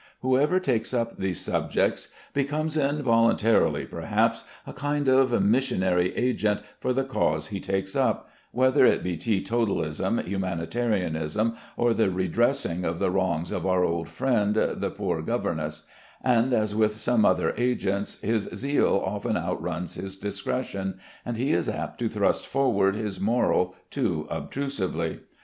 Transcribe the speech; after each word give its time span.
Whoever 0.21 0.59
takes 0.59 0.95
up 0.95 1.19
these 1.19 1.39
subjects 1.41 2.11
becomes 2.33 2.75
(involuntarily 2.75 3.85
perhaps) 3.85 4.43
a 4.65 4.73
kind 4.73 5.07
of 5.07 5.39
missionary 5.43 6.11
agent 6.17 6.61
for 6.79 6.91
the 6.91 7.03
cause 7.03 7.49
he 7.49 7.59
takes 7.59 7.95
up, 7.95 8.27
whether 8.51 8.83
it 8.83 9.03
be 9.03 9.15
teetotalism, 9.15 10.17
humanitarianism, 10.17 11.55
or 11.77 11.93
the 11.93 12.09
redressing 12.09 12.83
of 12.83 12.97
the 12.97 13.11
wrongs 13.11 13.51
of 13.51 13.67
our 13.67 13.83
old 13.83 14.09
friend, 14.09 14.55
the 14.55 14.89
"poor 14.89 15.21
governess"; 15.21 15.83
and 16.23 16.51
as 16.51 16.73
with 16.73 16.97
some 16.97 17.23
other 17.23 17.53
agents, 17.55 18.19
his 18.21 18.49
zeal 18.55 19.03
often 19.05 19.37
outruns 19.37 19.93
his 19.93 20.17
discretion, 20.17 20.97
and 21.23 21.37
he 21.37 21.51
is 21.51 21.69
apt 21.69 21.99
to 21.99 22.09
thrust 22.09 22.47
forward 22.47 22.95
his 22.95 23.19
moral 23.19 23.75
too 23.91 24.25
obtrusively. 24.31 25.19